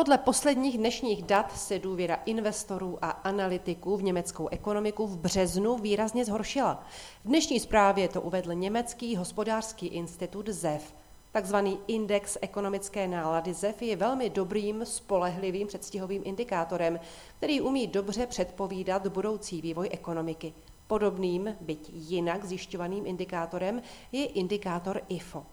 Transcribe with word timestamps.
Podle 0.00 0.18
posledních 0.18 0.78
dnešních 0.78 1.22
dat 1.22 1.58
se 1.58 1.78
důvěra 1.78 2.14
investorů 2.24 2.98
a 3.02 3.10
analytiků 3.10 3.96
v 3.96 4.02
německou 4.02 4.48
ekonomiku 4.48 5.06
v 5.06 5.18
březnu 5.18 5.76
výrazně 5.76 6.24
zhoršila. 6.24 6.84
V 7.24 7.28
dnešní 7.28 7.60
zprávě 7.60 8.08
to 8.08 8.22
uvedl 8.22 8.54
německý 8.54 9.16
hospodářský 9.16 9.86
institut 9.86 10.48
ZEF. 10.48 10.94
Takzvaný 11.32 11.78
index 11.86 12.38
ekonomické 12.40 13.08
nálady 13.08 13.54
ZEF 13.54 13.82
je 13.82 13.96
velmi 13.96 14.30
dobrým, 14.30 14.84
spolehlivým 14.84 15.66
předstihovým 15.66 16.22
indikátorem, 16.24 17.00
který 17.36 17.60
umí 17.60 17.86
dobře 17.86 18.26
předpovídat 18.26 19.06
budoucí 19.06 19.62
vývoj 19.62 19.88
ekonomiky. 19.92 20.54
Podobným, 20.86 21.56
byť 21.60 21.90
jinak 21.92 22.44
zjišťovaným 22.44 23.06
indikátorem 23.06 23.82
je 24.12 24.26
indikátor 24.26 25.00
IFO. 25.08 25.46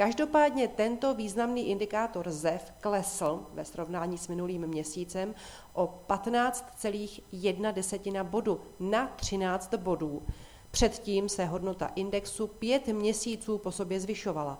Každopádně 0.00 0.68
tento 0.68 1.14
významný 1.14 1.68
indikátor 1.68 2.30
ZEF 2.30 2.72
klesl 2.80 3.46
ve 3.52 3.64
srovnání 3.64 4.18
s 4.18 4.28
minulým 4.28 4.66
měsícem 4.66 5.34
o 5.72 6.04
15,1 6.08 8.24
bodu 8.24 8.60
na 8.78 9.06
13 9.06 9.74
bodů. 9.74 10.22
Předtím 10.70 11.28
se 11.28 11.44
hodnota 11.44 11.90
indexu 11.94 12.46
pět 12.46 12.86
měsíců 12.86 13.58
po 13.58 13.72
sobě 13.72 14.00
zvyšovala. 14.00 14.58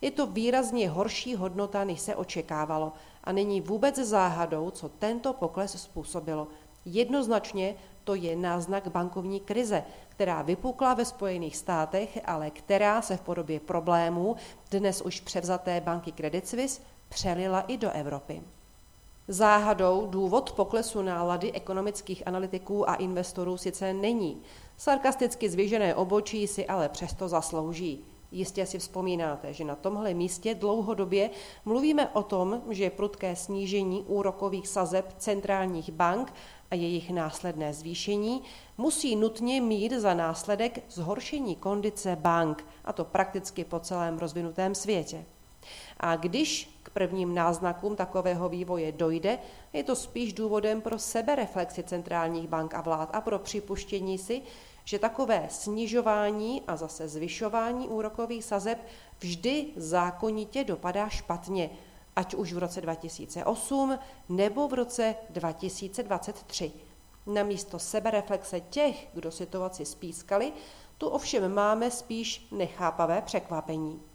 Je 0.00 0.10
to 0.10 0.26
výrazně 0.26 0.88
horší 0.88 1.34
hodnota, 1.34 1.84
než 1.84 2.00
se 2.00 2.16
očekávalo 2.16 2.92
a 3.24 3.32
není 3.32 3.60
vůbec 3.60 3.96
záhadou, 3.96 4.70
co 4.70 4.88
tento 4.88 5.32
pokles 5.32 5.82
způsobilo. 5.82 6.48
Jednoznačně 6.84 7.74
to 8.04 8.14
je 8.14 8.36
náznak 8.36 8.88
bankovní 8.88 9.40
krize, 9.40 9.84
která 10.08 10.42
vypukla 10.42 10.94
ve 10.94 11.04
Spojených 11.04 11.56
státech, 11.56 12.18
ale 12.24 12.50
která 12.50 13.02
se 13.02 13.16
v 13.16 13.20
podobě 13.20 13.60
problémů 13.60 14.36
dnes 14.70 15.02
už 15.02 15.20
převzaté 15.20 15.80
banky 15.80 16.12
Credit 16.12 16.48
Suisse 16.48 16.82
přelila 17.08 17.60
i 17.60 17.76
do 17.76 17.90
Evropy. 17.90 18.42
Záhadou 19.28 20.06
důvod 20.06 20.52
poklesu 20.52 21.02
nálady 21.02 21.52
ekonomických 21.52 22.26
analytiků 22.26 22.90
a 22.90 22.94
investorů 22.94 23.56
sice 23.56 23.92
není. 23.92 24.42
Sarkasticky 24.76 25.50
zvěžené 25.50 25.94
obočí 25.94 26.46
si 26.46 26.66
ale 26.66 26.88
přesto 26.88 27.28
zaslouží. 27.28 28.04
Jistě 28.32 28.66
si 28.66 28.78
vzpomínáte, 28.78 29.52
že 29.52 29.64
na 29.64 29.76
tomhle 29.76 30.14
místě 30.14 30.54
dlouhodobě 30.54 31.30
mluvíme 31.64 32.08
o 32.08 32.22
tom, 32.22 32.62
že 32.70 32.90
prudké 32.90 33.36
snížení 33.36 34.02
úrokových 34.02 34.68
sazeb 34.68 35.14
centrálních 35.18 35.92
bank 35.92 36.32
a 36.70 36.74
jejich 36.74 37.10
následné 37.10 37.74
zvýšení 37.74 38.42
musí 38.78 39.16
nutně 39.16 39.60
mít 39.60 39.92
za 39.92 40.14
následek 40.14 40.84
zhoršení 40.90 41.56
kondice 41.56 42.16
bank, 42.16 42.66
a 42.84 42.92
to 42.92 43.04
prakticky 43.04 43.64
po 43.64 43.80
celém 43.80 44.18
rozvinutém 44.18 44.74
světě. 44.74 45.24
A 46.00 46.16
když 46.16 46.80
k 46.82 46.90
prvním 46.90 47.34
náznakům 47.34 47.96
takového 47.96 48.48
vývoje 48.48 48.92
dojde, 48.92 49.38
je 49.72 49.84
to 49.84 49.96
spíš 49.96 50.32
důvodem 50.32 50.80
pro 50.80 50.98
sebereflexi 50.98 51.82
centrálních 51.82 52.48
bank 52.48 52.74
a 52.74 52.80
vlád 52.80 53.10
a 53.12 53.20
pro 53.20 53.38
připuštění 53.38 54.18
si, 54.18 54.42
že 54.84 54.98
takové 54.98 55.46
snižování 55.50 56.62
a 56.66 56.76
zase 56.76 57.08
zvyšování 57.08 57.88
úrokových 57.88 58.44
sazeb 58.44 58.78
vždy 59.18 59.66
zákonitě 59.76 60.64
dopadá 60.64 61.08
špatně, 61.08 61.70
ať 62.16 62.34
už 62.34 62.52
v 62.52 62.58
roce 62.58 62.80
2008 62.80 63.98
nebo 64.28 64.68
v 64.68 64.74
roce 64.74 65.14
2023. 65.30 66.72
Namísto 67.26 67.78
sebereflexe 67.78 68.60
těch, 68.60 69.08
kdo 69.14 69.30
situaci 69.30 69.84
spískali, 69.84 70.52
tu 70.98 71.08
ovšem 71.08 71.54
máme 71.54 71.90
spíš 71.90 72.46
nechápavé 72.50 73.22
překvapení. 73.22 74.09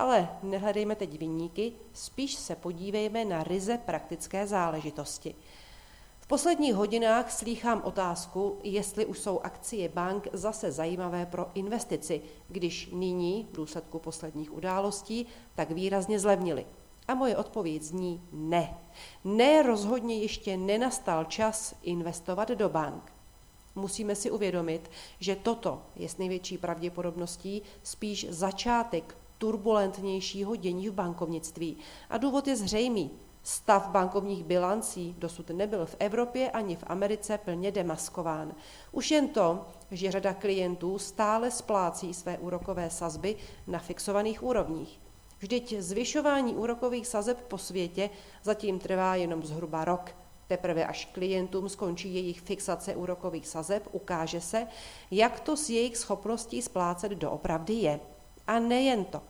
Ale 0.00 0.28
nehledejme 0.42 0.94
teď 0.96 1.18
vyníky, 1.18 1.72
spíš 1.92 2.34
se 2.34 2.56
podívejme 2.56 3.24
na 3.24 3.42
ryze 3.42 3.78
praktické 3.78 4.46
záležitosti– 4.46 5.34
posledních 6.30 6.74
hodinách 6.74 7.30
slýchám 7.30 7.82
otázku, 7.84 8.58
jestli 8.62 9.06
už 9.06 9.18
jsou 9.18 9.40
akcie 9.40 9.88
bank 9.88 10.28
zase 10.32 10.72
zajímavé 10.72 11.26
pro 11.26 11.50
investici, 11.54 12.22
když 12.48 12.90
nyní, 12.92 13.48
v 13.52 13.56
důsledku 13.56 13.98
posledních 13.98 14.52
událostí, 14.52 15.26
tak 15.54 15.70
výrazně 15.70 16.18
zlevnily. 16.18 16.66
A 17.08 17.14
moje 17.14 17.36
odpověď 17.36 17.82
zní 17.82 18.22
ne. 18.32 18.78
Ne, 19.24 19.62
rozhodně 19.62 20.18
ještě 20.18 20.56
nenastal 20.56 21.24
čas 21.24 21.74
investovat 21.82 22.48
do 22.48 22.68
bank. 22.68 23.12
Musíme 23.74 24.14
si 24.14 24.30
uvědomit, 24.30 24.90
že 25.20 25.36
toto 25.36 25.82
je 25.96 26.08
s 26.08 26.18
největší 26.18 26.58
pravděpodobností 26.58 27.62
spíš 27.82 28.26
začátek 28.30 29.16
turbulentnějšího 29.40 30.56
dění 30.56 30.88
v 30.88 30.92
bankovnictví. 30.92 31.76
A 32.10 32.18
důvod 32.18 32.48
je 32.48 32.56
zřejmý. 32.56 33.10
Stav 33.42 33.88
bankovních 33.88 34.44
bilancí 34.44 35.14
dosud 35.18 35.50
nebyl 35.50 35.86
v 35.86 35.96
Evropě 35.98 36.50
ani 36.50 36.76
v 36.76 36.84
Americe 36.86 37.38
plně 37.38 37.72
demaskován. 37.72 38.54
Už 38.92 39.10
jen 39.10 39.28
to, 39.28 39.66
že 39.90 40.10
řada 40.10 40.34
klientů 40.34 40.98
stále 40.98 41.50
splácí 41.50 42.14
své 42.14 42.38
úrokové 42.38 42.90
sazby 42.90 43.36
na 43.66 43.78
fixovaných 43.78 44.42
úrovních. 44.42 45.00
Vždyť 45.38 45.74
zvyšování 45.78 46.54
úrokových 46.54 47.06
sazeb 47.06 47.40
po 47.48 47.58
světě 47.58 48.10
zatím 48.42 48.78
trvá 48.78 49.14
jenom 49.14 49.42
zhruba 49.42 49.84
rok. 49.84 50.10
Teprve 50.46 50.86
až 50.86 51.04
klientům 51.04 51.68
skončí 51.68 52.14
jejich 52.14 52.40
fixace 52.40 52.96
úrokových 52.96 53.48
sazeb, 53.48 53.88
ukáže 53.92 54.40
se, 54.40 54.66
jak 55.10 55.40
to 55.40 55.56
s 55.56 55.70
jejich 55.70 55.96
schopností 55.96 56.62
splácet 56.62 57.12
doopravdy 57.12 57.74
je. 57.74 58.00
A 58.46 58.58
nejen 58.58 59.04
to. 59.04 59.22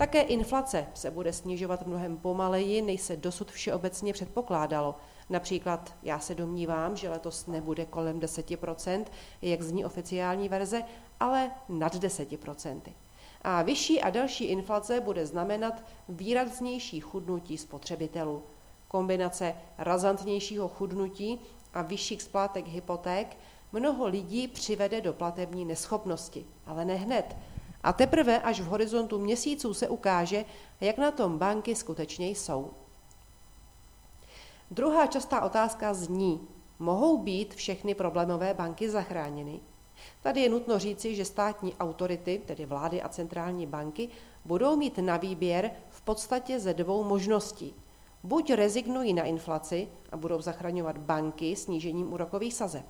Také 0.00 0.20
inflace 0.20 0.86
se 0.94 1.10
bude 1.10 1.32
snižovat 1.32 1.86
mnohem 1.86 2.16
pomaleji, 2.16 2.82
než 2.82 3.00
se 3.00 3.16
dosud 3.16 3.50
všeobecně 3.50 4.12
předpokládalo. 4.12 4.94
Například 5.30 5.94
já 6.02 6.18
se 6.18 6.34
domnívám, 6.34 6.96
že 6.96 7.10
letos 7.10 7.46
nebude 7.46 7.84
kolem 7.84 8.20
10%, 8.20 9.04
jak 9.42 9.62
zní 9.62 9.84
oficiální 9.84 10.48
verze, 10.48 10.82
ale 11.20 11.50
nad 11.68 11.94
10%. 11.94 12.80
A 13.42 13.62
vyšší 13.62 14.00
a 14.00 14.10
další 14.10 14.44
inflace 14.44 15.00
bude 15.00 15.26
znamenat 15.26 15.84
výraznější 16.08 17.00
chudnutí 17.00 17.58
spotřebitelů. 17.58 18.42
Kombinace 18.88 19.54
razantnějšího 19.78 20.68
chudnutí 20.68 21.40
a 21.74 21.82
vyšších 21.82 22.22
splátek 22.22 22.66
hypoték 22.66 23.36
mnoho 23.72 24.06
lidí 24.06 24.48
přivede 24.48 25.00
do 25.00 25.12
platební 25.12 25.64
neschopnosti, 25.64 26.46
ale 26.66 26.84
ne 26.84 26.94
hned– 26.94 27.36
a 27.82 27.92
teprve 27.92 28.40
až 28.40 28.60
v 28.60 28.66
horizontu 28.66 29.18
měsíců 29.18 29.74
se 29.74 29.88
ukáže, 29.88 30.44
jak 30.80 30.98
na 30.98 31.10
tom 31.10 31.38
banky 31.38 31.74
skutečně 31.74 32.28
jsou. 32.28 32.70
Druhá 34.70 35.06
častá 35.06 35.40
otázka 35.40 35.94
zní, 35.94 36.48
mohou 36.78 37.18
být 37.18 37.54
všechny 37.54 37.94
problémové 37.94 38.54
banky 38.54 38.90
zachráněny? 38.90 39.60
Tady 40.22 40.40
je 40.40 40.48
nutno 40.48 40.78
říci, 40.78 41.14
že 41.14 41.24
státní 41.24 41.74
autority, 41.74 42.42
tedy 42.46 42.66
vlády 42.66 43.02
a 43.02 43.08
centrální 43.08 43.66
banky, 43.66 44.08
budou 44.44 44.76
mít 44.76 44.98
na 44.98 45.16
výběr 45.16 45.70
v 45.88 46.00
podstatě 46.00 46.60
ze 46.60 46.74
dvou 46.74 47.04
možností. 47.04 47.74
Buď 48.22 48.50
rezignují 48.50 49.14
na 49.14 49.22
inflaci 49.22 49.88
a 50.12 50.16
budou 50.16 50.40
zachraňovat 50.40 50.98
banky 50.98 51.56
snížením 51.56 52.12
úrokových 52.12 52.54
sazeb, 52.54 52.86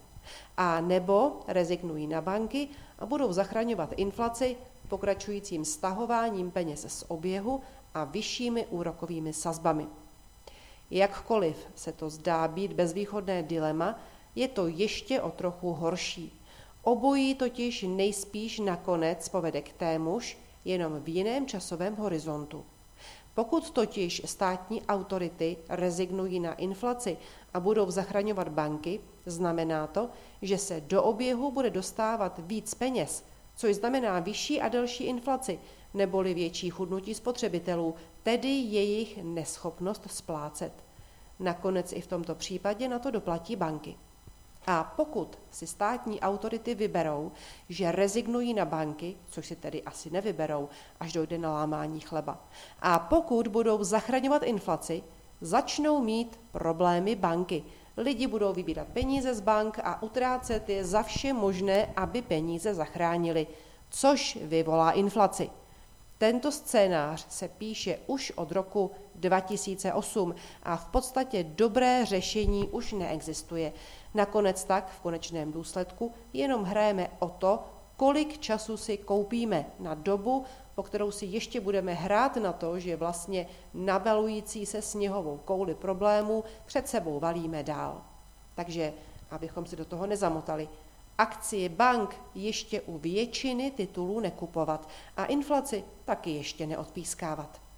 a 0.57 0.81
nebo 0.81 1.41
rezignují 1.49 2.07
na 2.07 2.21
banky 2.21 2.69
a 2.99 3.07
budou 3.07 3.33
zachraňovat 3.33 3.93
inflaci 3.97 4.57
pokračujícím 4.91 5.65
stahováním 5.65 6.51
peněz 6.51 6.87
z 6.89 7.05
oběhu 7.09 7.61
a 7.95 8.05
vyššími 8.05 8.67
úrokovými 8.67 9.33
sazbami. 9.33 9.87
Jakkoliv 10.91 11.57
se 11.75 11.93
to 11.93 12.11
zdá 12.11 12.49
být 12.49 12.73
bezvýchodné 12.73 13.43
dilema, 13.43 13.99
je 14.35 14.49
to 14.49 14.67
ještě 14.67 15.23
o 15.23 15.31
trochu 15.31 15.73
horší. 15.73 16.41
Obojí 16.83 17.35
totiž 17.35 17.83
nejspíš 17.89 18.59
nakonec 18.59 19.29
povede 19.29 19.63
k 19.63 19.73
témuž, 19.73 20.39
jenom 20.65 21.01
v 21.01 21.09
jiném 21.09 21.47
časovém 21.47 21.97
horizontu. 21.97 22.65
Pokud 23.35 23.71
totiž 23.71 24.23
státní 24.25 24.83
autority 24.83 25.57
rezignují 25.69 26.41
na 26.41 26.55
inflaci 26.55 27.17
a 27.55 27.61
budou 27.61 27.91
zachraňovat 27.91 28.49
banky, 28.49 29.01
znamená 29.27 29.87
to, 29.87 30.09
že 30.43 30.59
se 30.59 30.81
do 30.81 31.03
oběhu 31.03 31.51
bude 31.51 31.71
dostávat 31.71 32.41
víc 32.45 32.75
peněz, 32.75 33.25
což 33.61 33.77
znamená 33.77 34.21
vyšší 34.21 34.61
a 34.61 34.69
delší 34.69 35.05
inflaci, 35.05 35.59
neboli 35.95 36.35
větší 36.35 36.71
chudnutí 36.71 37.15
spotřebitelů, 37.15 37.95
tedy 38.23 38.49
jejich 38.49 39.23
neschopnost 39.23 40.03
splácet. 40.11 40.73
Nakonec 41.41 41.93
i 41.93 42.01
v 42.01 42.07
tomto 42.07 42.35
případě 42.35 42.89
na 42.89 42.99
to 42.99 43.11
doplatí 43.11 43.57
banky. 43.57 43.97
A 44.67 44.85
pokud 44.97 45.39
si 45.51 45.67
státní 45.67 46.21
autority 46.21 46.75
vyberou, 46.75 47.33
že 47.69 47.93
rezignují 47.93 48.55
na 48.55 48.65
banky, 48.65 49.17
což 49.31 49.47
si 49.47 49.57
tedy 49.57 49.83
asi 49.83 50.11
nevyberou, 50.11 50.69
až 51.01 51.13
dojde 51.13 51.39
na 51.39 51.53
lámání 51.53 52.01
chleba, 52.01 52.49
a 52.81 52.99
pokud 52.99 53.49
budou 53.49 53.85
zachraňovat 53.85 54.43
inflaci, 54.43 55.03
začnou 55.41 56.03
mít 56.03 56.41
problémy 56.53 57.17
banky, 57.17 57.65
Lidi 57.97 58.27
budou 58.27 58.53
vybírat 58.53 58.89
peníze 58.89 59.35
z 59.35 59.41
bank 59.41 59.79
a 59.85 60.03
utrácet 60.03 60.69
je 60.69 60.85
za 60.85 61.03
vše 61.03 61.33
možné, 61.33 61.93
aby 61.97 62.23
peníze 62.23 62.75
zachránili, 62.75 63.47
což 63.91 64.39
vyvolá 64.43 64.93
inflaci. 64.93 65.51
Tento 66.19 66.53
scénář 66.53 67.27
se 67.29 67.49
píše 67.49 67.99
už 68.07 68.33
od 68.37 68.53
roku 68.53 68.91
2008 69.15 70.35
a 70.63 70.77
v 70.77 70.87
podstatě 70.87 71.45
dobré 71.45 72.05
řešení 72.05 72.69
už 72.69 72.93
neexistuje. 72.93 73.73
Nakonec 74.15 74.65
tak 74.65 74.91
v 74.91 75.01
konečném 75.01 75.53
důsledku 75.53 76.13
jenom 76.33 76.65
hrajeme 76.65 77.11
o 77.19 77.29
to, 77.29 77.65
kolik 78.01 78.39
času 78.39 78.77
si 78.77 78.97
koupíme 78.97 79.67
na 79.79 79.95
dobu, 79.95 80.45
po 80.75 80.83
kterou 80.83 81.11
si 81.11 81.27
ještě 81.27 81.61
budeme 81.61 81.95
hrát 81.95 82.37
na 82.37 82.53
to, 82.53 82.81
že 82.81 82.97
vlastně 82.97 83.47
nabalující 83.75 84.67
se 84.67 84.83
sněhovou 84.83 85.41
kouli 85.45 85.75
problémů 85.75 86.45
před 86.67 86.89
sebou 86.89 87.21
valíme 87.21 87.63
dál. 87.63 88.03
Takže, 88.55 88.93
abychom 89.31 89.67
si 89.67 89.77
do 89.77 89.85
toho 89.85 90.07
nezamotali, 90.07 90.69
akcie 91.19 91.69
bank 91.69 92.17
ještě 92.35 92.81
u 92.81 92.99
většiny 92.99 93.71
titulů 93.71 94.21
nekupovat 94.21 94.89
a 95.17 95.25
inflaci 95.25 95.85
taky 96.05 96.31
ještě 96.31 96.67
neodpískávat. 96.67 97.70